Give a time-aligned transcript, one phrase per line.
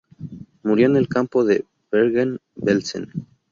[0.63, 3.11] Murió en el campo de Bergen-Belsen.